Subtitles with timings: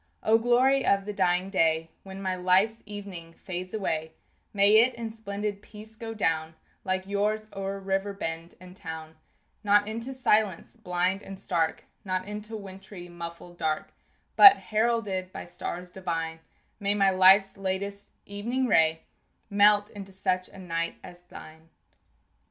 [0.23, 4.13] O glory of the dying day, When my life's evening fades away,
[4.51, 9.15] May it in splendid peace go down Like yours o'er river bend and town
[9.63, 13.93] Not into silence blind and stark, Not into wintry muffled dark
[14.35, 16.39] But, heralded by stars divine,
[16.79, 19.03] May my life's latest evening ray
[19.51, 21.69] Melt into such a night as thine.